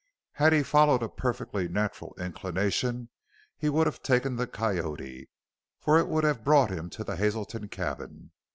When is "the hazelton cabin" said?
7.03-8.31